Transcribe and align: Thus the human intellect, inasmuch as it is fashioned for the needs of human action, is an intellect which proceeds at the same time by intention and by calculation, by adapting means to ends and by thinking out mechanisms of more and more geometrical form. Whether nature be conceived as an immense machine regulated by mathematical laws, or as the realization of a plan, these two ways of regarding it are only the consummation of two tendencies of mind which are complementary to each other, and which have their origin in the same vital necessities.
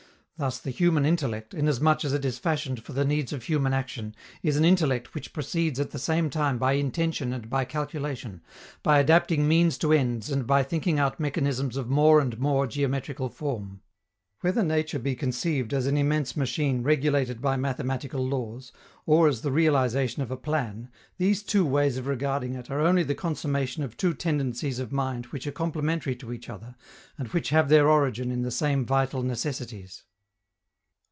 Thus 0.37 0.57
the 0.57 0.71
human 0.71 1.05
intellect, 1.05 1.53
inasmuch 1.53 2.03
as 2.03 2.13
it 2.13 2.25
is 2.25 2.39
fashioned 2.39 2.81
for 2.83 2.93
the 2.93 3.05
needs 3.05 3.31
of 3.31 3.43
human 3.43 3.75
action, 3.75 4.15
is 4.41 4.57
an 4.57 4.65
intellect 4.65 5.13
which 5.13 5.33
proceeds 5.33 5.79
at 5.79 5.91
the 5.91 5.99
same 5.99 6.31
time 6.31 6.57
by 6.57 6.73
intention 6.73 7.31
and 7.31 7.47
by 7.47 7.63
calculation, 7.63 8.41
by 8.81 8.97
adapting 8.97 9.47
means 9.47 9.77
to 9.77 9.93
ends 9.93 10.31
and 10.31 10.47
by 10.47 10.63
thinking 10.63 10.97
out 10.97 11.19
mechanisms 11.19 11.77
of 11.77 11.91
more 11.91 12.19
and 12.19 12.39
more 12.39 12.65
geometrical 12.65 13.29
form. 13.29 13.81
Whether 14.39 14.63
nature 14.63 14.97
be 14.97 15.13
conceived 15.13 15.75
as 15.75 15.85
an 15.85 15.95
immense 15.95 16.35
machine 16.35 16.81
regulated 16.81 17.39
by 17.39 17.55
mathematical 17.55 18.27
laws, 18.27 18.71
or 19.05 19.27
as 19.27 19.41
the 19.41 19.51
realization 19.51 20.23
of 20.23 20.31
a 20.31 20.37
plan, 20.37 20.89
these 21.17 21.43
two 21.43 21.67
ways 21.67 21.97
of 21.97 22.07
regarding 22.07 22.55
it 22.55 22.71
are 22.71 22.81
only 22.81 23.03
the 23.03 23.13
consummation 23.13 23.83
of 23.83 23.95
two 23.95 24.15
tendencies 24.15 24.79
of 24.79 24.91
mind 24.91 25.27
which 25.27 25.45
are 25.45 25.51
complementary 25.51 26.15
to 26.15 26.33
each 26.33 26.49
other, 26.49 26.73
and 27.15 27.27
which 27.27 27.49
have 27.49 27.69
their 27.69 27.87
origin 27.87 28.31
in 28.31 28.41
the 28.41 28.49
same 28.49 28.83
vital 28.87 29.21
necessities. 29.21 30.01